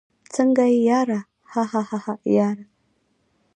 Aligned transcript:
څنګه 0.33 0.63
يې 0.71 0.77
ياره؟ 0.89 1.19
هههه 1.51 2.13
ياره 2.35 2.65